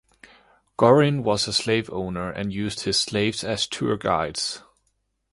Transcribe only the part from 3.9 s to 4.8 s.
guides.